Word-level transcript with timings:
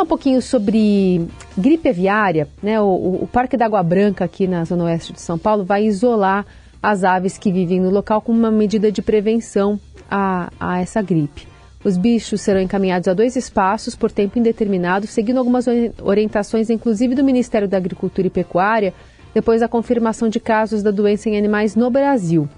falar 0.00 0.02
um 0.02 0.06
pouquinho 0.06 0.42
sobre 0.42 1.26
gripe 1.56 1.88
aviária. 1.88 2.48
Né? 2.62 2.80
O, 2.80 3.20
o 3.22 3.28
Parque 3.30 3.56
da 3.56 3.66
Água 3.66 3.82
Branca, 3.82 4.24
aqui 4.24 4.46
na 4.46 4.64
Zona 4.64 4.84
Oeste 4.84 5.12
de 5.12 5.20
São 5.20 5.38
Paulo, 5.38 5.64
vai 5.64 5.84
isolar 5.84 6.46
as 6.82 7.04
aves 7.04 7.36
que 7.36 7.52
vivem 7.52 7.80
no 7.80 7.90
local 7.90 8.20
como 8.20 8.38
uma 8.38 8.50
medida 8.50 8.90
de 8.90 9.02
prevenção 9.02 9.78
a, 10.10 10.50
a 10.58 10.80
essa 10.80 11.02
gripe. 11.02 11.46
Os 11.84 11.96
bichos 11.96 12.40
serão 12.40 12.60
encaminhados 12.60 13.08
a 13.08 13.14
dois 13.14 13.36
espaços 13.36 13.94
por 13.94 14.10
tempo 14.10 14.38
indeterminado, 14.38 15.06
seguindo 15.06 15.38
algumas 15.38 15.66
orientações, 16.02 16.68
inclusive 16.68 17.14
do 17.14 17.24
Ministério 17.24 17.68
da 17.68 17.76
Agricultura 17.76 18.26
e 18.26 18.30
Pecuária, 18.30 18.92
depois 19.34 19.60
da 19.60 19.68
confirmação 19.68 20.28
de 20.28 20.40
casos 20.40 20.82
da 20.82 20.90
doença 20.90 21.28
em 21.28 21.38
animais 21.38 21.74
no 21.76 21.90
Brasil. 21.90 22.48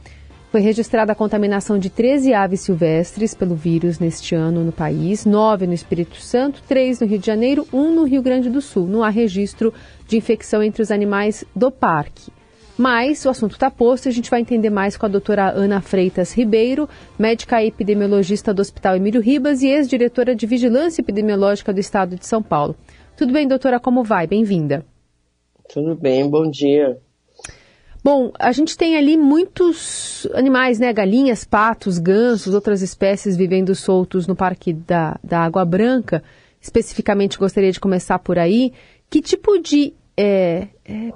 Foi 0.53 0.61
registrada 0.61 1.12
a 1.12 1.14
contaminação 1.14 1.79
de 1.79 1.89
13 1.89 2.35
aves 2.35 2.61
silvestres 2.61 3.32
pelo 3.32 3.55
vírus 3.55 3.98
neste 3.98 4.35
ano 4.35 4.62
no 4.62 4.71
país, 4.71 5.25
9 5.25 5.67
no 5.67 5.73
Espírito 5.73 6.17
Santo, 6.17 6.62
3 6.68 7.00
no 7.00 7.07
Rio 7.07 7.18
de 7.18 7.25
Janeiro, 7.25 7.67
1 7.73 7.95
no 7.95 8.05
Rio 8.05 8.21
Grande 8.21 8.50
do 8.50 8.61
Sul. 8.61 8.86
Não 8.86 9.03
há 9.03 9.09
registro 9.09 9.73
de 10.07 10.18
infecção 10.18 10.62
entre 10.62 10.82
os 10.82 10.90
animais 10.90 11.43
do 11.57 11.71
parque. 11.71 12.31
Mas 12.76 13.25
o 13.25 13.31
assunto 13.31 13.53
está 13.53 13.71
posto 13.71 14.04
e 14.04 14.09
a 14.11 14.12
gente 14.12 14.29
vai 14.29 14.43
entender 14.43 14.68
mais 14.68 14.95
com 14.95 15.07
a 15.07 15.09
doutora 15.09 15.50
Ana 15.53 15.81
Freitas 15.81 16.35
Ribeiro, 16.36 16.87
médica 17.18 17.64
epidemiologista 17.64 18.53
do 18.53 18.61
Hospital 18.61 18.96
Emílio 18.96 19.23
Ribas 19.23 19.62
e 19.62 19.68
ex-diretora 19.68 20.37
de 20.37 20.45
Vigilância 20.45 21.00
Epidemiológica 21.00 21.73
do 21.73 21.81
Estado 21.81 22.14
de 22.14 22.26
São 22.26 22.43
Paulo. 22.43 22.76
Tudo 23.17 23.32
bem, 23.32 23.48
doutora? 23.48 23.81
Como 23.81 24.04
vai? 24.04 24.26
Bem-vinda. 24.26 24.84
Tudo 25.73 25.96
bem, 25.96 26.29
bom 26.29 26.50
dia. 26.50 27.00
Bom, 28.04 28.32
a 28.36 28.50
gente 28.50 28.76
tem 28.76 28.96
ali 28.96 29.16
muitos 29.16 30.26
animais, 30.34 30.79
né? 30.80 30.92
Galinhas, 30.92 31.44
patos, 31.44 31.98
gansos, 31.98 32.52
outras 32.52 32.83
espécies 32.83 33.36
vivendo 33.36 33.75
soltos 33.77 34.27
no 34.27 34.34
Parque 34.34 34.72
da, 34.72 35.19
da 35.22 35.41
Água 35.41 35.64
Branca. 35.64 36.22
Especificamente, 36.61 37.38
gostaria 37.38 37.70
de 37.70 37.78
começar 37.78 38.19
por 38.19 38.38
aí. 38.38 38.72
Que 39.08 39.22
tipo 39.22 39.56
de 39.58 39.94
é, 40.16 40.66
é, 40.84 41.12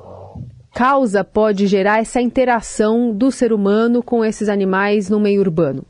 causa 0.72 1.24
pode 1.24 1.66
gerar 1.66 2.00
essa 2.00 2.20
interação 2.20 3.12
do 3.12 3.32
ser 3.32 3.52
humano 3.52 4.00
com 4.00 4.24
esses 4.24 4.48
animais 4.48 5.10
no 5.10 5.18
meio 5.18 5.40
urbano? 5.40 5.84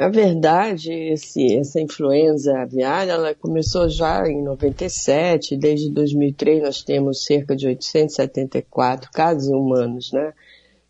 Na 0.00 0.08
verdade, 0.08 0.90
esse, 0.90 1.58
essa 1.58 1.78
influenza 1.78 2.58
aviária 2.58 3.12
ela 3.12 3.34
começou 3.34 3.86
já 3.86 4.26
em 4.26 4.42
97, 4.42 5.58
desde 5.58 5.90
2003 5.90 6.62
nós 6.62 6.82
temos 6.82 7.22
cerca 7.22 7.54
de 7.54 7.66
874 7.66 9.10
casos 9.12 9.50
humanos, 9.50 10.10
né, 10.10 10.32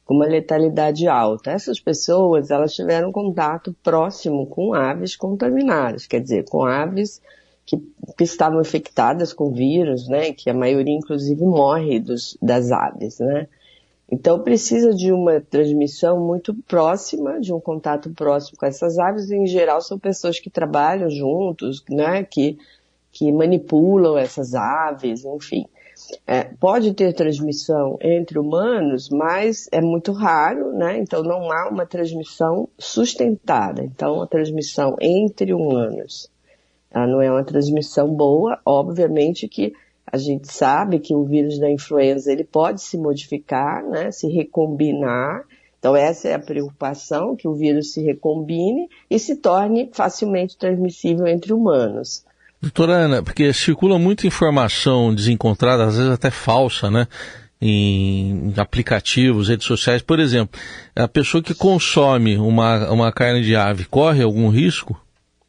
com 0.05 0.15
uma 0.15 0.27
letalidade 0.27 1.09
alta. 1.09 1.51
Essas 1.51 1.81
pessoas 1.81 2.53
elas 2.53 2.73
tiveram 2.73 3.11
contato 3.11 3.75
próximo 3.83 4.47
com 4.47 4.75
aves 4.75 5.17
contaminadas, 5.17 6.07
quer 6.07 6.21
dizer, 6.21 6.45
com 6.45 6.65
aves 6.65 7.21
que, 7.67 7.79
que 8.17 8.23
estavam 8.23 8.61
infectadas 8.61 9.33
com 9.33 9.51
vírus, 9.51 10.07
né, 10.07 10.33
que 10.33 10.49
a 10.49 10.55
maioria 10.55 10.95
inclusive 10.95 11.43
morre 11.45 11.99
dos, 11.99 12.39
das 12.41 12.71
aves, 12.71 13.19
né. 13.19 13.49
Então 14.11 14.41
precisa 14.43 14.93
de 14.93 15.13
uma 15.13 15.41
transmissão 15.41 16.19
muito 16.19 16.55
próxima, 16.67 17.41
de 17.41 17.53
um 17.53 17.61
contato 17.61 18.11
próximo 18.11 18.59
com 18.59 18.67
essas 18.67 18.99
aves. 18.99 19.31
Em 19.31 19.47
geral 19.47 19.81
são 19.81 19.99
pessoas 19.99 20.41
que 20.41 20.51
trabalham 20.51 21.09
juntos, 21.09 21.85
né, 21.89 22.25
que, 22.25 22.59
que 23.13 23.31
manipulam 23.31 24.19
essas 24.19 24.55
aves, 24.55 25.25
enfim. 25.25 25.65
É, 26.27 26.45
pode 26.45 26.95
ter 26.95 27.13
transmissão 27.13 27.99
entre 28.01 28.39
humanos, 28.39 29.11
mas 29.11 29.69
é 29.71 29.81
muito 29.81 30.13
raro, 30.13 30.73
né? 30.73 30.99
Então 30.99 31.23
não 31.23 31.53
há 31.53 31.69
uma 31.69 31.85
transmissão 31.85 32.69
sustentada. 32.79 33.85
Então 33.85 34.23
a 34.23 34.27
transmissão 34.27 34.97
entre 34.99 35.53
humanos 35.53 36.31
ela 36.91 37.07
não 37.07 37.23
é 37.23 37.31
uma 37.31 37.45
transmissão 37.45 38.13
boa, 38.13 38.59
obviamente 38.67 39.47
que 39.47 39.73
a 40.13 40.19
gente 40.19 40.53
sabe 40.53 40.99
que 40.99 41.15
o 41.15 41.25
vírus 41.25 41.59
da 41.59 41.71
influenza 41.71 42.33
ele 42.33 42.45
pode 42.45 42.83
se 42.83 42.99
modificar, 42.99 43.85
né, 43.85 44.11
se 44.11 44.27
recombinar. 44.29 45.43
Então 45.79 45.97
essa 45.97 46.29
é 46.29 46.35
a 46.35 46.39
preocupação, 46.39 47.37
que 47.37 47.49
o 47.49 47.55
vírus 47.55 47.93
se 47.93 48.03
recombine 48.03 48.89
e 49.09 49.19
se 49.19 49.37
torne 49.37 49.89
facilmente 49.93 50.57
transmissível 50.59 51.27
entre 51.27 51.53
humanos. 51.53 52.25
Doutora 52.61 52.93
Ana, 52.93 53.23
porque 53.23 53.53
circula 53.55 53.99
muita 53.99 54.27
informação 54.27 55.15
desencontrada, 55.15 55.85
às 55.87 55.97
vezes 55.97 56.13
até 56.13 56.31
falsa, 56.31 56.91
né? 56.91 57.07
Em 57.63 58.53
aplicativos, 58.57 59.49
redes 59.49 59.67
sociais. 59.67 60.03
Por 60.03 60.19
exemplo, 60.19 60.59
a 60.95 61.09
pessoa 61.09 61.43
que 61.43 61.55
consome 61.55 62.37
uma, 62.37 62.91
uma 62.91 63.13
carne 63.13 63.43
de 63.43 63.55
ave 63.55 63.85
corre 63.85 64.23
algum 64.23 64.49
risco? 64.49 65.01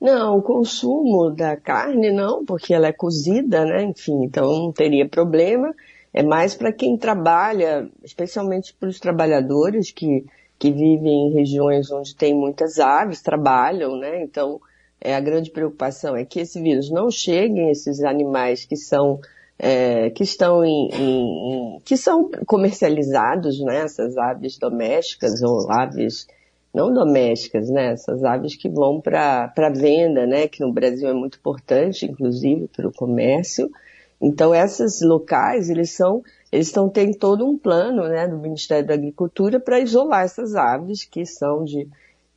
Não, 0.02 0.40
o 0.40 0.42
consumo 0.42 1.30
da 1.30 1.56
carne 1.56 2.12
não, 2.12 2.44
porque 2.44 2.74
ela 2.74 2.88
é 2.88 2.92
cozida, 2.92 3.64
né? 3.64 3.84
Enfim, 3.84 4.24
então 4.24 4.52
não 4.52 4.72
teria 4.72 5.08
problema. 5.08 5.76
É 6.12 6.24
mais 6.24 6.56
para 6.56 6.74
quem 6.74 6.98
trabalha, 6.98 7.88
especialmente 8.04 8.74
para 8.74 8.90
os 8.90 9.00
trabalhadores 9.00 9.92
que, 9.92 10.26
que 10.58 10.72
vivem 10.72 11.28
em 11.28 11.34
regiões 11.34 11.92
onde 11.92 12.16
tem 12.16 12.34
muitas 12.34 12.80
aves, 12.80 13.22
trabalham, 13.22 13.96
né? 13.96 14.24
Então, 14.24 14.60
é, 15.00 15.16
a 15.16 15.20
grande 15.20 15.52
preocupação 15.52 16.16
é 16.16 16.26
que 16.26 16.40
esse 16.40 16.60
vírus 16.60 16.90
não 16.90 17.12
chegue 17.12 17.60
a 17.60 17.70
esses 17.70 18.04
animais 18.04 18.66
que 18.66 18.76
são 18.76 19.20
é, 19.60 20.10
que 20.10 20.24
estão 20.24 20.66
em, 20.66 20.90
em, 20.94 21.76
em, 21.76 21.80
que 21.86 21.96
são 21.96 22.28
comercializados, 22.48 23.60
né? 23.60 23.84
Essas 23.84 24.18
aves 24.18 24.58
domésticas 24.58 25.44
ou 25.44 25.72
aves 25.72 26.26
não 26.74 26.94
domésticas, 26.94 27.70
né? 27.70 27.94
Essas 27.94 28.24
aves 28.24 28.56
que 28.56 28.70
vão 28.70 29.02
para 29.02 29.70
venda, 29.76 30.26
né? 30.26 30.48
Que 30.48 30.62
no 30.62 30.72
Brasil 30.72 31.10
é 31.10 31.14
muito 31.14 31.38
importante, 31.38 32.06
inclusive 32.06 32.68
para 32.68 32.88
o 32.88 32.94
comércio. 32.94 33.70
Então 34.22 34.54
esses 34.54 35.02
locais, 35.02 35.70
eles 35.70 35.92
são, 35.92 36.22
eles 36.52 36.68
estão 36.68 36.88
têm 36.88 37.12
todo 37.12 37.46
um 37.46 37.58
plano, 37.58 38.08
né? 38.08 38.28
Do 38.28 38.38
Ministério 38.38 38.88
da 38.88 38.94
Agricultura 38.94 39.60
para 39.60 39.80
isolar 39.80 40.24
essas 40.24 40.56
aves 40.56 41.04
que 41.04 41.26
são 41.26 41.64
de, 41.64 41.88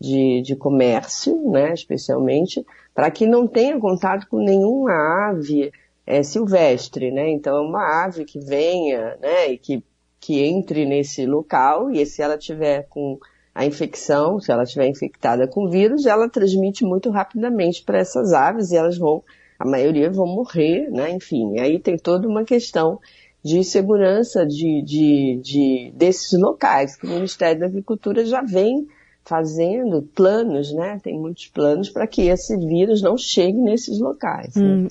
de, 0.01 0.43
de 0.43 0.57
comércio, 0.57 1.51
né? 1.51 1.73
Especialmente 1.73 2.65
para 2.95 3.11
que 3.11 3.27
não 3.27 3.47
tenha 3.47 3.79
contato 3.79 4.27
com 4.29 4.39
nenhuma 4.39 5.29
ave 5.29 5.73
é, 6.07 6.23
silvestre, 6.23 7.11
né? 7.11 7.31
Então 7.31 7.57
é 7.57 7.61
uma 7.61 8.05
ave 8.05 8.25
que 8.25 8.41
venha, 8.41 9.17
né? 9.21 9.53
E 9.53 9.59
que 9.59 9.85
que 10.25 10.43
entre 10.43 10.87
nesse 10.87 11.27
local 11.27 11.91
e 11.91 12.07
se 12.07 12.23
ela 12.23 12.39
tiver 12.39 12.87
com 12.89 13.19
a 13.55 13.65
infecção, 13.65 14.41
se 14.41 14.51
ela 14.51 14.65
estiver 14.65 14.89
infectada 14.89 15.47
com 15.47 15.69
vírus, 15.69 16.07
ela 16.07 16.29
transmite 16.29 16.85
muito 16.85 17.11
rapidamente 17.11 17.85
para 17.85 17.99
essas 17.99 18.33
aves 18.33 18.73
e 18.73 18.77
elas 18.77 18.99
vão, 18.99 19.23
a 19.59 19.65
maioria 19.65 20.11
vão 20.11 20.27
morrer, 20.27 20.91
né? 20.91 21.11
Enfim, 21.13 21.59
aí 21.61 21.79
tem 21.79 21.97
toda 21.97 22.27
uma 22.27 22.45
questão 22.45 22.99
de 23.45 23.63
segurança 23.63 24.45
de, 24.45 24.83
de, 24.83 25.41
de, 25.41 25.93
desses 25.95 26.37
locais, 26.39 26.97
que 26.97 27.07
o 27.07 27.11
Ministério 27.11 27.61
da 27.61 27.67
Agricultura 27.67 28.25
já 28.25 28.43
vem 28.43 28.89
fazendo 29.25 30.03
planos, 30.15 30.73
né? 30.73 30.99
Tem 31.03 31.19
muitos 31.19 31.47
planos 31.47 31.89
para 31.89 32.07
que 32.09 32.23
esse 32.23 32.57
vírus 32.57 33.03
não 33.03 33.17
chegue 33.17 33.59
nesses 33.59 34.01
locais. 34.01 34.57
Hum, 34.57 34.83
né? 34.83 34.89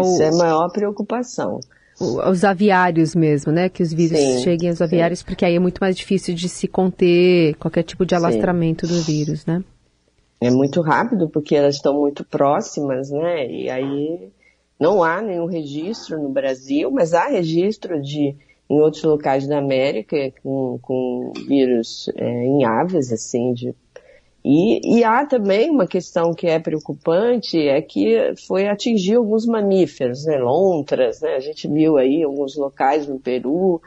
Isso 0.00 0.22
é 0.22 0.28
a 0.28 0.32
maior 0.32 0.72
preocupação 0.72 1.60
os 1.98 2.44
aviários 2.44 3.14
mesmo, 3.14 3.50
né? 3.50 3.68
Que 3.68 3.82
os 3.82 3.92
vírus 3.92 4.18
sim, 4.18 4.38
cheguem 4.40 4.68
aos 4.68 4.82
aviários, 4.82 5.20
sim. 5.20 5.24
porque 5.24 5.44
aí 5.44 5.56
é 5.56 5.58
muito 5.58 5.78
mais 5.78 5.96
difícil 5.96 6.34
de 6.34 6.48
se 6.48 6.68
conter 6.68 7.54
qualquer 7.56 7.82
tipo 7.82 8.04
de 8.04 8.14
alastramento 8.14 8.86
sim. 8.86 8.94
do 8.94 9.02
vírus, 9.02 9.46
né? 9.46 9.64
É 10.40 10.50
muito 10.50 10.82
rápido, 10.82 11.28
porque 11.28 11.56
elas 11.56 11.76
estão 11.76 11.98
muito 11.98 12.22
próximas, 12.24 13.10
né? 13.10 13.50
E 13.50 13.70
aí 13.70 14.30
não 14.78 15.02
há 15.02 15.22
nenhum 15.22 15.46
registro 15.46 16.22
no 16.22 16.28
Brasil, 16.28 16.90
mas 16.90 17.14
há 17.14 17.26
registro 17.26 18.00
de 18.02 18.36
em 18.68 18.80
outros 18.80 19.04
locais 19.04 19.46
da 19.46 19.58
América 19.58 20.16
com, 20.42 20.78
com 20.82 21.32
vírus 21.46 22.10
é, 22.16 22.28
em 22.28 22.64
aves, 22.64 23.12
assim, 23.12 23.52
de 23.52 23.74
e, 24.48 24.98
e, 24.98 25.02
há 25.02 25.26
também 25.26 25.68
uma 25.68 25.88
questão 25.88 26.32
que 26.32 26.46
é 26.46 26.60
preocupante, 26.60 27.58
é 27.58 27.82
que 27.82 28.32
foi 28.46 28.68
atingir 28.68 29.16
alguns 29.16 29.44
mamíferos, 29.44 30.24
né, 30.24 30.38
lontras, 30.38 31.20
né, 31.20 31.34
a 31.34 31.40
gente 31.40 31.66
viu 31.66 31.96
aí 31.96 32.22
alguns 32.22 32.56
locais 32.56 33.08
no 33.08 33.18
Peru, 33.18 33.82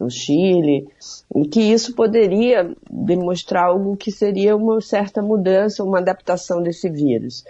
no 0.00 0.10
Chile, 0.10 0.88
e 1.36 1.46
que 1.46 1.60
isso 1.60 1.94
poderia 1.94 2.74
demonstrar 2.90 3.66
algo 3.66 3.96
que 3.96 4.10
seria 4.10 4.56
uma 4.56 4.80
certa 4.80 5.22
mudança, 5.22 5.84
uma 5.84 6.00
adaptação 6.00 6.60
desse 6.60 6.90
vírus. 6.90 7.44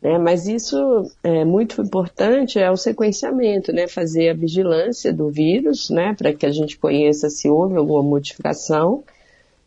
Né, 0.00 0.16
mas 0.16 0.48
isso 0.48 0.78
é 1.22 1.44
muito 1.44 1.82
importante, 1.82 2.58
é 2.58 2.70
o 2.70 2.76
sequenciamento, 2.76 3.70
né, 3.70 3.86
fazer 3.86 4.30
a 4.30 4.34
vigilância 4.34 5.12
do 5.12 5.28
vírus, 5.28 5.90
né, 5.90 6.14
para 6.16 6.32
que 6.32 6.46
a 6.46 6.50
gente 6.50 6.78
conheça 6.78 7.28
se 7.28 7.50
houve 7.50 7.76
alguma 7.76 8.02
modificação, 8.02 9.04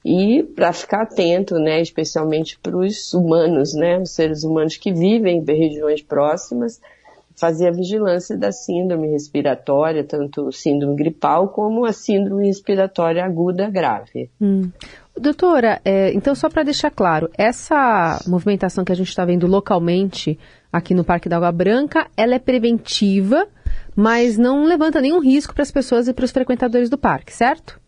e 0.04 0.44
para 0.44 0.74
ficar 0.74 1.04
atento, 1.04 1.56
né, 1.56 1.82
especialmente 1.82 2.58
para 2.60 2.76
os 2.76 3.14
humanos, 3.14 3.74
né, 3.74 4.00
os 4.00 4.12
seres 4.12 4.44
humanos 4.44 4.78
que 4.78 4.92
vivem 4.92 5.38
em 5.40 5.46
regiões 5.46 6.02
próximas, 6.02 6.82
fazer 7.36 7.70
a 7.70 7.72
vigilância 7.72 8.38
da 8.38 8.52
síndrome 8.52 9.08
respiratória, 9.08 10.04
tanto 10.04 10.52
síndrome 10.52 10.96
gripal 10.96 11.50
como 11.50 11.86
a 11.86 11.92
síndrome 11.92 12.46
respiratória 12.46 13.26
aguda 13.26 13.70
grave. 13.70 14.30
Hum. 14.40 14.70
Doutora, 15.18 15.82
é, 15.84 16.14
então 16.14 16.36
só 16.36 16.50
para 16.50 16.64
deixar 16.64 16.92
claro, 16.92 17.30
essa 17.38 18.20
movimentação 18.28 18.86
que 18.86 18.92
a 18.92 18.96
gente 18.96 19.10
está 19.10 19.26
vendo 19.26 19.48
localmente 19.48 20.38
aqui 20.72 20.94
no 20.94 21.04
Parque 21.04 21.28
da 21.28 21.38
Água 21.38 21.52
Branca, 21.52 22.08
ela 22.16 22.36
é 22.36 22.40
preventiva, 22.40 23.48
mas 23.96 24.38
não 24.38 24.64
levanta 24.64 25.02
nenhum 25.02 25.20
risco 25.20 25.54
para 25.54 25.64
as 25.64 25.72
pessoas 25.72 26.08
e 26.08 26.14
para 26.14 26.26
os 26.26 26.32
frequentadores 26.32 26.90
do 26.90 26.98
parque, 26.98 27.34
certo? 27.34 27.81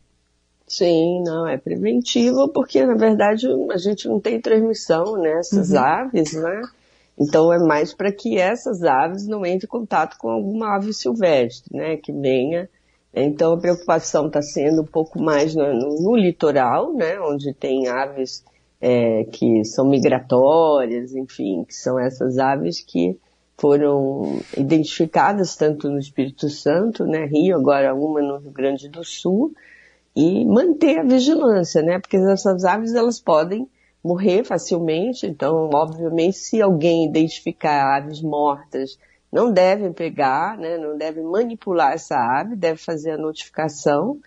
Sim, 0.75 1.21
não, 1.23 1.47
é 1.47 1.55
preventivo 1.55 2.47
porque, 2.47 2.83
na 2.83 2.95
verdade, 2.95 3.45
a 3.71 3.77
gente 3.77 4.07
não 4.07 4.19
tem 4.19 4.41
transmissão 4.41 5.17
nessas 5.17 5.69
uhum. 5.69 5.77
aves, 5.77 6.33
né? 6.33 6.63
Então 7.15 7.53
é 7.53 7.59
mais 7.59 7.93
para 7.93 8.11
que 8.11 8.39
essas 8.39 8.81
aves 8.81 9.27
não 9.27 9.45
entrem 9.45 9.65
em 9.65 9.67
contato 9.67 10.17
com 10.17 10.31
alguma 10.31 10.75
ave 10.75 10.91
silvestre, 10.91 11.77
né? 11.77 11.97
Que 11.97 12.11
venha. 12.11 12.67
Então 13.13 13.53
a 13.53 13.57
preocupação 13.59 14.25
está 14.25 14.41
sendo 14.41 14.81
um 14.81 14.85
pouco 14.85 15.21
mais 15.21 15.53
no, 15.53 15.71
no, 15.75 16.01
no, 16.01 16.15
litoral, 16.15 16.91
né? 16.91 17.19
Onde 17.19 17.53
tem 17.53 17.87
aves 17.87 18.43
é, 18.81 19.25
que 19.25 19.63
são 19.65 19.87
migratórias, 19.87 21.13
enfim, 21.13 21.63
que 21.65 21.75
são 21.75 21.99
essas 21.99 22.39
aves 22.39 22.81
que 22.81 23.15
foram 23.59 24.39
identificadas 24.57 25.55
tanto 25.55 25.87
no 25.87 25.99
Espírito 25.99 26.49
Santo, 26.49 27.05
né? 27.05 27.25
Rio, 27.25 27.57
agora 27.57 27.93
uma 27.93 28.23
no 28.23 28.37
Rio 28.39 28.51
Grande 28.51 28.89
do 28.89 29.03
Sul, 29.03 29.53
e 30.15 30.45
manter 30.45 31.00
a 31.00 31.04
vigilância, 31.04 31.81
né? 31.81 32.00
Porque 32.00 32.18
essas 32.18 32.63
aves 32.63 32.94
elas 32.94 33.19
podem 33.19 33.68
morrer 34.04 34.44
facilmente, 34.44 35.25
então, 35.25 35.69
obviamente, 35.74 36.38
se 36.38 36.62
alguém 36.62 37.06
identificar 37.06 37.98
aves 37.98 38.21
mortas, 38.21 39.00
não 39.31 39.51
deve 39.51 39.89
pegar, 39.92 40.57
né? 40.57 40.77
Não 40.77 40.98
deve 40.98 41.21
manipular 41.21 41.94
essa 41.94 42.15
ave, 42.18 42.56
deve 42.56 42.77
fazer 42.77 43.12
a 43.12 43.18
notificação 43.18 44.19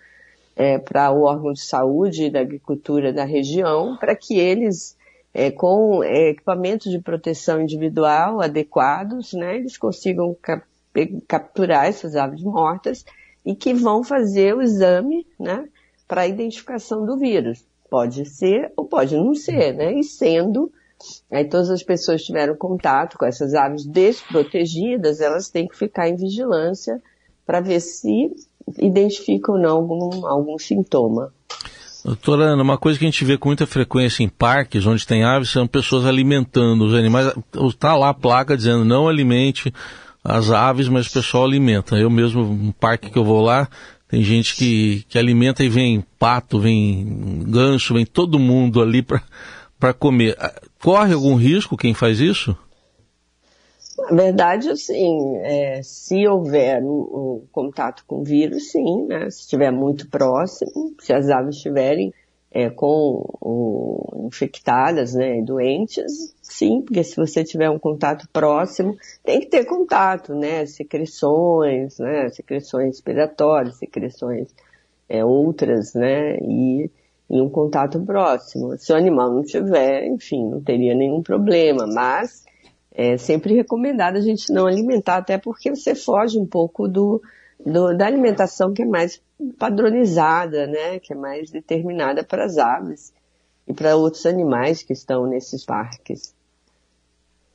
é, 0.55 0.77
para 0.79 1.11
o 1.11 1.23
órgão 1.23 1.53
de 1.53 1.61
saúde 1.61 2.25
e 2.25 2.29
da 2.29 2.41
agricultura 2.41 3.13
da 3.13 3.23
região, 3.23 3.95
para 3.97 4.15
que 4.15 4.37
eles, 4.37 4.97
é, 5.33 5.51
com 5.51 6.03
é, 6.03 6.31
equipamentos 6.31 6.91
de 6.91 6.99
proteção 6.99 7.61
individual 7.61 8.41
adequados, 8.41 9.33
né? 9.33 9.55
Eles 9.55 9.77
consigam 9.77 10.35
cap 10.41 10.65
capturar 11.27 11.85
essas 11.85 12.15
aves 12.15 12.41
mortas 12.41 13.05
e 13.45 13.53
que 13.53 13.71
vão 13.71 14.03
fazer 14.03 14.55
o 14.55 14.63
exame, 14.63 15.27
né? 15.39 15.69
Para 16.07 16.21
a 16.21 16.27
identificação 16.27 17.05
do 17.05 17.17
vírus. 17.17 17.65
Pode 17.89 18.25
ser 18.25 18.71
ou 18.75 18.85
pode 18.85 19.15
não 19.15 19.33
ser, 19.33 19.73
né? 19.73 19.93
E 19.93 20.03
sendo, 20.03 20.71
aí 21.31 21.45
todas 21.45 21.69
as 21.69 21.83
pessoas 21.83 22.23
tiveram 22.23 22.55
contato 22.55 23.17
com 23.17 23.25
essas 23.25 23.53
aves 23.53 23.85
desprotegidas, 23.85 25.21
elas 25.21 25.49
têm 25.49 25.67
que 25.67 25.77
ficar 25.77 26.09
em 26.09 26.15
vigilância 26.15 27.01
para 27.45 27.61
ver 27.61 27.79
se 27.79 28.31
identificam 28.79 29.55
ou 29.55 29.61
não 29.61 29.77
algum, 29.77 30.27
algum 30.27 30.57
sintoma. 30.57 31.33
Doutora 32.03 32.45
Ana, 32.45 32.63
uma 32.63 32.77
coisa 32.77 32.97
que 32.97 33.05
a 33.05 33.09
gente 33.09 33.25
vê 33.25 33.37
com 33.37 33.49
muita 33.49 33.65
frequência 33.65 34.23
em 34.23 34.29
parques 34.29 34.85
onde 34.85 35.05
tem 35.05 35.23
aves 35.23 35.49
são 35.49 35.67
pessoas 35.67 36.05
alimentando 36.05 36.85
os 36.85 36.93
animais. 36.93 37.33
Está 37.53 37.95
lá 37.95 38.09
a 38.09 38.13
placa 38.13 38.55
dizendo 38.55 38.85
não 38.85 39.07
alimente 39.09 39.73
as 40.23 40.51
aves, 40.51 40.87
mas 40.87 41.07
o 41.07 41.13
pessoal 41.13 41.45
alimenta. 41.45 41.95
Eu 41.97 42.09
mesmo, 42.09 42.43
um 42.43 42.71
parque 42.71 43.09
que 43.09 43.17
eu 43.17 43.25
vou 43.25 43.41
lá, 43.41 43.67
tem 44.07 44.23
gente 44.23 44.55
que, 44.55 45.03
que 45.09 45.17
alimenta 45.17 45.63
e 45.63 45.69
vem 45.69 46.03
pato, 46.17 46.59
vem 46.59 47.43
gancho, 47.45 47.93
vem 47.93 48.05
todo 48.05 48.39
mundo 48.39 48.81
ali 48.81 49.03
para 49.03 49.93
comer. 49.93 50.35
Ah, 50.39 50.53
corre 50.81 51.13
algum 51.13 51.35
risco 51.35 51.75
quem 51.75 51.93
faz 51.93 52.19
isso? 52.19 52.57
Na 54.09 54.15
verdade, 54.15 54.69
assim, 54.69 55.37
é, 55.39 55.81
se 55.83 56.25
houver 56.27 56.81
um, 56.83 56.87
um, 56.87 57.47
contato 57.51 58.03
com 58.07 58.21
o 58.21 58.23
vírus, 58.23 58.71
sim, 58.71 59.05
né? 59.07 59.29
Se 59.29 59.41
estiver 59.41 59.71
muito 59.71 60.07
próximo, 60.07 60.93
se 60.99 61.11
as 61.11 61.29
aves 61.29 61.55
estiverem 61.55 62.13
é, 62.51 62.69
com 62.69 63.25
o, 63.41 64.27
infectadas, 64.27 65.13
né, 65.13 65.41
doentes, 65.41 66.35
sim, 66.41 66.81
porque 66.81 67.03
se 67.03 67.15
você 67.15 67.43
tiver 67.43 67.69
um 67.69 67.79
contato 67.79 68.27
próximo, 68.31 68.95
tem 69.23 69.39
que 69.39 69.47
ter 69.47 69.65
contato, 69.65 70.33
né, 70.33 70.65
secreções, 70.65 71.97
né, 71.99 72.29
secreções 72.29 72.87
respiratórias, 72.87 73.77
secreções 73.77 74.47
é, 75.09 75.23
outras, 75.23 75.93
né, 75.93 76.37
e, 76.41 76.89
e 77.29 77.41
um 77.41 77.49
contato 77.49 77.99
próximo. 78.01 78.77
Se 78.77 78.91
o 78.91 78.95
animal 78.95 79.31
não 79.31 79.43
tiver, 79.43 80.05
enfim, 80.05 80.49
não 80.49 80.61
teria 80.61 80.95
nenhum 80.95 81.21
problema, 81.21 81.85
mas 81.87 82.45
é 82.91 83.17
sempre 83.17 83.53
recomendado 83.53 84.15
a 84.15 84.21
gente 84.21 84.51
não 84.51 84.65
alimentar, 84.65 85.17
até 85.17 85.37
porque 85.37 85.69
você 85.69 85.93
foge 85.93 86.39
um 86.39 86.45
pouco 86.45 86.87
do, 86.87 87.21
do, 87.71 87.95
da 87.95 88.07
alimentação 88.07 88.73
que 88.73 88.81
é 88.81 88.85
mais 88.85 89.21
padronizada, 89.59 90.65
né, 90.67 90.99
que 90.99 91.13
é 91.13 91.15
mais 91.15 91.51
determinada 91.51 92.23
para 92.23 92.45
as 92.45 92.57
aves 92.57 93.13
e 93.67 93.73
para 93.73 93.95
outros 93.95 94.25
animais 94.25 94.81
que 94.81 94.93
estão 94.93 95.27
nesses 95.27 95.65
parques. 95.65 96.35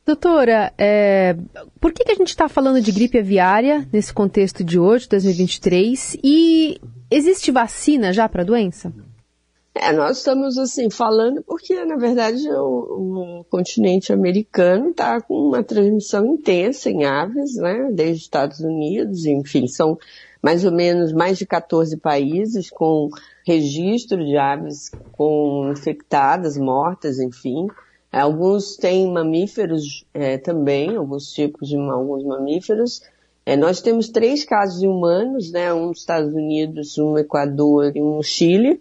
Doutora, 0.04 0.72
é, 0.76 1.36
por 1.80 1.92
que, 1.92 2.04
que 2.04 2.10
a 2.12 2.14
gente 2.16 2.28
está 2.28 2.48
falando 2.48 2.80
de 2.80 2.90
gripe 2.90 3.18
aviária 3.18 3.88
nesse 3.92 4.12
contexto 4.12 4.64
de 4.64 4.78
hoje, 4.78 5.08
2023? 5.08 6.18
E 6.22 6.80
existe 7.10 7.52
vacina 7.52 8.12
já 8.12 8.28
para 8.28 8.42
a 8.42 8.44
doença? 8.44 8.92
É, 9.74 9.90
nós 9.90 10.18
estamos 10.18 10.58
assim 10.58 10.90
falando 10.90 11.42
porque 11.42 11.82
na 11.86 11.96
verdade 11.96 12.46
o, 12.50 13.40
o 13.40 13.44
continente 13.44 14.12
americano 14.12 14.90
está 14.90 15.18
com 15.20 15.34
uma 15.34 15.62
transmissão 15.64 16.26
intensa 16.26 16.90
em 16.90 17.04
aves, 17.04 17.56
né? 17.56 17.90
Desde 17.90 18.22
Estados 18.22 18.60
Unidos, 18.60 19.24
enfim, 19.24 19.66
são 19.66 19.98
mais 20.42 20.66
ou 20.66 20.72
menos 20.72 21.12
mais 21.12 21.38
de 21.38 21.46
14 21.46 21.96
países 21.96 22.68
com 22.68 23.08
registro 23.46 24.22
de 24.22 24.36
aves 24.36 24.90
com 25.12 25.70
infectadas, 25.72 26.58
mortas, 26.58 27.18
enfim. 27.18 27.66
Alguns 28.12 28.76
têm 28.76 29.10
mamíferos 29.10 30.04
é, 30.12 30.36
também, 30.36 30.96
alguns 30.96 31.32
tipos 31.32 31.70
de 31.70 31.78
alguns 31.78 32.24
mamíferos. 32.24 33.00
É, 33.46 33.56
nós 33.56 33.80
temos 33.80 34.10
três 34.10 34.44
casos 34.44 34.82
humanos, 34.82 35.50
né? 35.50 35.72
Um 35.72 35.86
nos 35.86 36.00
Estados 36.00 36.34
Unidos, 36.34 36.98
um 36.98 37.12
no 37.12 37.18
Equador 37.18 37.96
e 37.96 38.02
um 38.02 38.16
no 38.16 38.22
Chile 38.22 38.78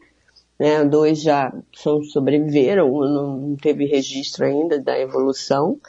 né? 0.61 0.85
Dois 0.85 1.19
já 1.19 1.51
são, 1.73 2.03
sobreviveram, 2.03 2.93
um 2.93 2.99
não 2.99 3.55
teve 3.55 3.87
registro 3.87 4.45
ainda 4.45 4.79
da 4.79 4.99
evolução. 4.99 5.79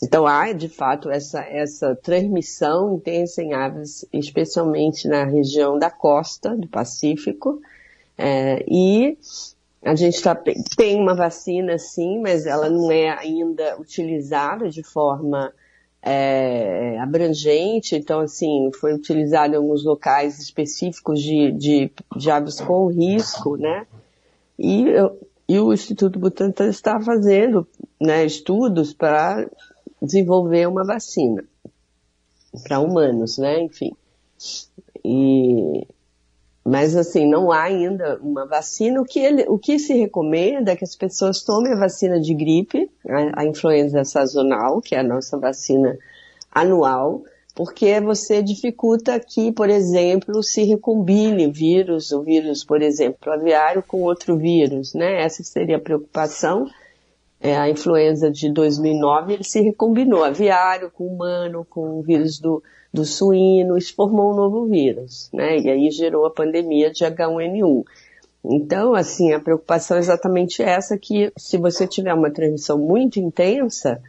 Então 0.00 0.24
há, 0.24 0.52
de 0.52 0.68
fato, 0.68 1.10
essa, 1.10 1.40
essa 1.40 1.96
transmissão 1.96 2.94
intensa 2.94 3.42
em 3.42 3.54
aves, 3.54 4.06
especialmente 4.12 5.08
na 5.08 5.24
região 5.24 5.76
da 5.76 5.90
costa 5.90 6.56
do 6.56 6.68
Pacífico. 6.68 7.60
É, 8.16 8.64
e 8.68 9.18
a 9.82 9.96
gente 9.96 10.22
tá, 10.22 10.40
tem 10.76 10.94
uma 10.94 11.16
vacina, 11.16 11.76
sim, 11.76 12.20
mas 12.20 12.46
ela 12.46 12.70
não 12.70 12.88
é 12.88 13.10
ainda 13.10 13.80
utilizada 13.80 14.70
de 14.70 14.84
forma 14.84 15.52
é, 16.00 16.96
abrangente. 17.00 17.96
Então, 17.96 18.20
assim, 18.20 18.70
foi 18.80 18.94
utilizada 18.94 19.54
em 19.54 19.56
alguns 19.56 19.84
locais 19.84 20.38
específicos 20.38 21.20
de, 21.20 21.50
de, 21.50 21.90
de 22.16 22.30
aves 22.30 22.60
com 22.60 22.86
risco, 22.86 23.56
né? 23.56 23.84
E, 24.62 24.84
e 25.48 25.58
o 25.58 25.72
Instituto 25.72 26.18
Butantan 26.18 26.68
está 26.68 27.00
fazendo 27.00 27.66
né, 27.98 28.26
estudos 28.26 28.92
para 28.92 29.48
desenvolver 30.02 30.68
uma 30.68 30.84
vacina 30.84 31.42
para 32.62 32.80
humanos, 32.80 33.38
né? 33.38 33.62
Enfim. 33.62 33.92
E, 35.04 35.86
mas 36.64 36.94
assim, 36.94 37.28
não 37.28 37.50
há 37.50 37.62
ainda 37.62 38.18
uma 38.22 38.46
vacina. 38.46 39.00
O 39.00 39.04
que, 39.04 39.18
ele, 39.18 39.44
o 39.48 39.58
que 39.58 39.78
se 39.78 39.94
recomenda 39.94 40.72
é 40.72 40.76
que 40.76 40.84
as 40.84 40.96
pessoas 40.96 41.42
tomem 41.42 41.72
a 41.72 41.78
vacina 41.78 42.20
de 42.20 42.34
gripe, 42.34 42.90
a, 43.08 43.40
a 43.40 43.46
influenza 43.46 44.04
sazonal, 44.04 44.80
que 44.80 44.94
é 44.94 45.00
a 45.00 45.04
nossa 45.04 45.38
vacina 45.38 45.96
anual, 46.52 47.22
porque 47.60 48.00
você 48.00 48.42
dificulta 48.42 49.20
que, 49.20 49.52
por 49.52 49.68
exemplo, 49.68 50.42
se 50.42 50.64
recombine 50.64 51.52
vírus, 51.52 52.10
o 52.10 52.22
vírus, 52.22 52.64
por 52.64 52.80
exemplo, 52.80 53.30
aviário 53.30 53.84
com 53.86 54.00
outro 54.00 54.34
vírus, 54.38 54.94
né? 54.94 55.22
Essa 55.22 55.44
seria 55.44 55.76
a 55.76 55.78
preocupação. 55.78 56.66
É, 57.38 57.54
a 57.54 57.68
influenza 57.68 58.30
de 58.30 58.50
2009, 58.50 59.34
ele 59.34 59.44
se 59.44 59.60
recombinou 59.60 60.24
aviário 60.24 60.90
com 60.90 61.06
humano, 61.06 61.66
com 61.68 61.98
o 61.98 62.02
vírus 62.02 62.38
do, 62.38 62.62
do 62.90 63.04
suíno, 63.04 63.76
isso 63.76 63.94
formou 63.94 64.32
um 64.32 64.36
novo 64.36 64.64
vírus, 64.64 65.28
né? 65.30 65.58
E 65.58 65.68
aí 65.68 65.90
gerou 65.90 66.24
a 66.24 66.30
pandemia 66.30 66.90
de 66.90 67.04
H1N1. 67.04 67.84
Então, 68.42 68.94
assim, 68.94 69.34
a 69.34 69.40
preocupação 69.40 69.98
é 69.98 70.00
exatamente 70.00 70.62
essa, 70.62 70.96
que 70.96 71.30
se 71.36 71.58
você 71.58 71.86
tiver 71.86 72.14
uma 72.14 72.30
transmissão 72.30 72.78
muito 72.78 73.20
intensa, 73.20 74.00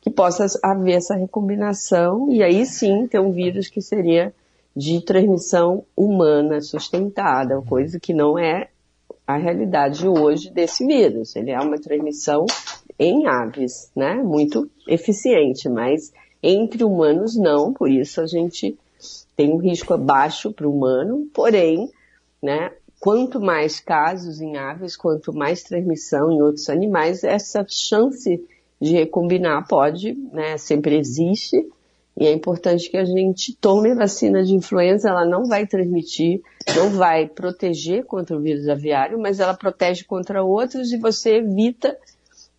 que 0.00 0.10
possa 0.10 0.46
haver 0.62 0.94
essa 0.94 1.14
recombinação 1.14 2.30
e 2.30 2.42
aí 2.42 2.64
sim 2.64 3.06
ter 3.06 3.20
um 3.20 3.32
vírus 3.32 3.68
que 3.68 3.80
seria 3.80 4.32
de 4.76 5.00
transmissão 5.00 5.84
humana 5.96 6.60
sustentada, 6.60 7.60
coisa 7.62 7.98
que 7.98 8.14
não 8.14 8.38
é 8.38 8.68
a 9.26 9.36
realidade 9.36 10.06
hoje 10.06 10.50
desse 10.50 10.86
vírus. 10.86 11.34
Ele 11.36 11.50
é 11.50 11.60
uma 11.60 11.78
transmissão 11.78 12.46
em 12.98 13.26
aves, 13.26 13.90
né? 13.94 14.14
Muito 14.14 14.70
eficiente, 14.86 15.68
mas 15.68 16.12
Entre 16.42 16.84
humanos, 16.84 17.36
não, 17.36 17.72
por 17.72 17.90
isso 17.90 18.20
a 18.20 18.26
gente 18.26 18.78
tem 19.36 19.52
um 19.52 19.58
risco 19.58 19.96
baixo 19.96 20.52
para 20.52 20.66
o 20.68 20.74
humano, 20.74 21.28
porém, 21.34 21.90
né, 22.42 22.72
quanto 23.00 23.40
mais 23.40 23.80
casos 23.80 24.40
em 24.40 24.56
aves, 24.56 24.96
quanto 24.96 25.32
mais 25.32 25.62
transmissão 25.62 26.30
em 26.30 26.40
outros 26.40 26.68
animais, 26.68 27.24
essa 27.24 27.64
chance 27.68 28.44
de 28.80 28.92
recombinar 28.92 29.66
pode, 29.66 30.14
né, 30.32 30.56
sempre 30.56 30.96
existe, 30.96 31.56
e 32.20 32.26
é 32.26 32.32
importante 32.32 32.90
que 32.90 32.96
a 32.96 33.04
gente 33.04 33.56
tome 33.60 33.92
a 33.92 33.94
vacina 33.94 34.42
de 34.42 34.52
influenza, 34.52 35.08
ela 35.08 35.24
não 35.24 35.44
vai 35.44 35.66
transmitir, 35.68 36.40
não 36.74 36.90
vai 36.90 37.28
proteger 37.28 38.04
contra 38.04 38.36
o 38.36 38.40
vírus 38.40 38.68
aviário, 38.68 39.20
mas 39.20 39.38
ela 39.38 39.54
protege 39.54 40.02
contra 40.02 40.42
outros 40.42 40.92
e 40.92 40.96
você 40.96 41.36
evita, 41.36 41.96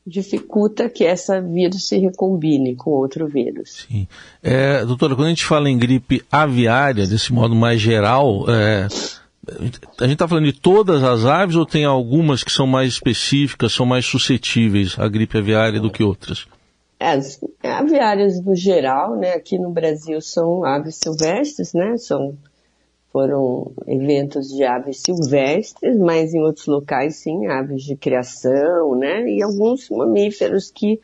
dificulta 0.07 0.89
que 0.89 1.03
essa 1.03 1.41
vírus 1.41 1.89
se 1.89 1.97
recombine 1.97 2.73
com 2.73 2.91
outro 2.91 3.27
vírus. 3.27 3.85
Sim. 3.89 4.07
É, 4.41 4.85
doutora, 4.85 5.13
quando 5.13 5.27
a 5.27 5.29
gente 5.29 5.45
fala 5.45 5.69
em 5.69 5.77
gripe 5.77 6.23
aviária, 6.31 7.05
desse 7.05 7.33
modo 7.33 7.53
mais 7.53 7.81
geral, 7.81 8.45
é, 8.49 8.87
a 9.99 10.03
gente 10.03 10.13
está 10.13 10.27
falando 10.27 10.45
de 10.45 10.53
todas 10.53 11.03
as 11.03 11.25
aves 11.25 11.55
ou 11.55 11.65
tem 11.65 11.85
algumas 11.85 12.43
que 12.43 12.51
são 12.51 12.67
mais 12.67 12.89
específicas, 12.93 13.73
são 13.73 13.85
mais 13.85 14.05
suscetíveis 14.05 14.97
à 14.99 15.07
gripe 15.07 15.37
aviária 15.37 15.79
do 15.79 15.91
que 15.91 16.03
outras? 16.03 16.47
As 16.99 17.39
aviárias 17.63 18.43
no 18.43 18.55
geral, 18.55 19.15
né, 19.15 19.33
aqui 19.33 19.57
no 19.57 19.71
Brasil 19.71 20.19
são 20.21 20.65
aves 20.65 20.95
silvestres, 20.95 21.73
né, 21.73 21.95
são, 21.97 22.37
foram 23.11 23.71
eventos 23.87 24.49
de 24.49 24.65
aves 24.65 25.01
silvestres, 25.01 25.97
mas 25.97 26.33
em 26.33 26.41
outros 26.41 26.67
locais 26.67 27.15
sim, 27.15 27.47
aves 27.47 27.83
de 27.83 27.95
criação, 27.95 28.95
né, 28.95 29.29
e 29.29 29.41
alguns 29.41 29.89
mamíferos 29.89 30.69
que 30.69 30.99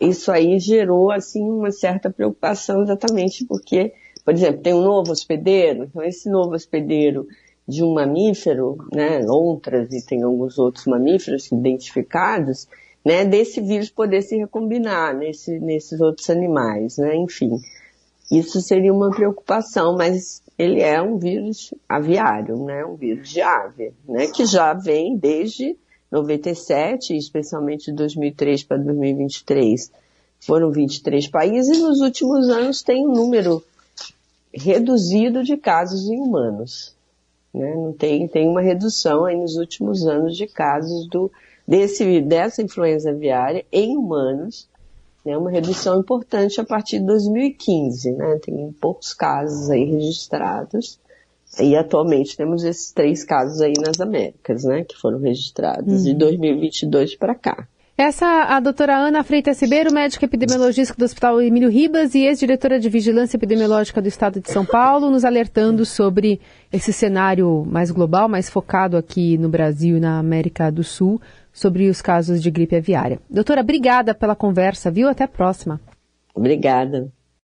isso 0.00 0.30
aí 0.30 0.58
gerou, 0.58 1.10
assim, 1.10 1.42
uma 1.42 1.72
certa 1.72 2.08
preocupação 2.08 2.82
exatamente 2.82 3.44
porque, 3.44 3.92
por 4.24 4.32
exemplo, 4.32 4.62
tem 4.62 4.72
um 4.72 4.82
novo 4.82 5.10
hospedeiro, 5.10 5.84
então 5.84 6.02
esse 6.02 6.30
novo 6.30 6.54
hospedeiro 6.54 7.26
de 7.70 7.84
um 7.84 7.94
mamífero, 7.94 8.76
né, 8.92 9.20
lontras 9.20 9.92
e 9.92 10.04
tem 10.04 10.22
alguns 10.22 10.58
outros 10.58 10.86
mamíferos 10.86 11.50
identificados, 11.50 12.68
né, 13.04 13.24
desse 13.24 13.60
vírus 13.60 13.88
poder 13.88 14.22
se 14.22 14.36
recombinar 14.36 15.14
nesse, 15.14 15.58
nesses 15.58 16.00
outros 16.00 16.28
animais, 16.28 16.98
né, 16.98 17.16
enfim. 17.16 17.58
Isso 18.30 18.60
seria 18.60 18.92
uma 18.92 19.10
preocupação, 19.10 19.96
mas 19.96 20.42
ele 20.58 20.82
é 20.82 21.00
um 21.00 21.18
vírus 21.18 21.72
aviário, 21.88 22.64
né, 22.64 22.84
um 22.84 22.96
vírus 22.96 23.28
de 23.28 23.40
ave, 23.40 23.92
né, 24.06 24.26
que 24.26 24.44
já 24.44 24.74
vem 24.74 25.16
desde 25.16 25.76
97, 26.10 27.16
especialmente 27.16 27.86
de 27.86 27.92
2003 27.92 28.64
para 28.64 28.76
2023. 28.78 29.92
Foram 30.40 30.70
23 30.70 31.28
países 31.28 31.78
e 31.78 31.80
nos 31.80 32.00
últimos 32.00 32.48
anos 32.48 32.82
tem 32.82 33.06
um 33.06 33.12
número 33.12 33.62
reduzido 34.52 35.44
de 35.44 35.56
casos 35.56 36.08
em 36.10 36.20
humanos. 36.20 36.94
Né? 37.52 37.74
Não 37.74 37.92
tem, 37.92 38.26
tem 38.28 38.48
uma 38.48 38.60
redução 38.60 39.24
aí 39.24 39.36
nos 39.36 39.56
últimos 39.56 40.06
anos 40.06 40.36
de 40.36 40.46
casos 40.46 41.08
do, 41.08 41.30
desse, 41.66 42.20
dessa 42.20 42.62
influenza 42.62 43.10
aviária 43.10 43.64
em 43.72 43.96
humanos, 43.96 44.68
né, 45.24 45.36
uma 45.36 45.50
redução 45.50 46.00
importante 46.00 46.60
a 46.60 46.64
partir 46.64 46.98
de 46.98 47.06
2015, 47.06 48.12
né, 48.12 48.38
tem 48.42 48.72
poucos 48.80 49.12
casos 49.12 49.70
aí 49.70 49.84
registrados, 49.84 50.98
e 51.60 51.76
atualmente 51.76 52.36
temos 52.36 52.62
esses 52.64 52.92
três 52.92 53.24
casos 53.24 53.60
aí 53.60 53.72
nas 53.78 54.00
Américas, 54.00 54.64
né, 54.64 54.84
que 54.84 54.96
foram 54.96 55.18
registrados 55.18 56.00
uhum. 56.00 56.04
de 56.04 56.14
2022 56.14 57.16
para 57.16 57.34
cá. 57.34 57.68
Essa 58.00 58.44
a 58.44 58.60
doutora 58.60 58.96
Ana 58.96 59.22
Freitas 59.22 59.60
Ribeiro, 59.60 59.92
médica 59.92 60.24
epidemiologista 60.24 60.94
do 60.96 61.04
Hospital 61.04 61.42
Emílio 61.42 61.68
Ribas 61.68 62.14
e 62.14 62.20
ex-diretora 62.20 62.80
de 62.80 62.88
Vigilância 62.88 63.36
Epidemiológica 63.36 64.00
do 64.00 64.08
Estado 64.08 64.40
de 64.40 64.50
São 64.50 64.64
Paulo, 64.64 65.10
nos 65.10 65.22
alertando 65.22 65.84
sobre 65.84 66.40
esse 66.72 66.94
cenário 66.94 67.62
mais 67.66 67.90
global, 67.90 68.26
mais 68.26 68.48
focado 68.48 68.96
aqui 68.96 69.36
no 69.36 69.50
Brasil 69.50 69.98
e 69.98 70.00
na 70.00 70.18
América 70.18 70.72
do 70.72 70.82
Sul, 70.82 71.20
sobre 71.52 71.90
os 71.90 72.00
casos 72.00 72.42
de 72.42 72.50
gripe 72.50 72.74
aviária. 72.74 73.20
Doutora, 73.28 73.60
obrigada 73.60 74.14
pela 74.14 74.34
conversa, 74.34 74.90
viu? 74.90 75.06
Até 75.06 75.24
a 75.24 75.28
próxima. 75.28 75.78
Obrigada. 76.34 77.12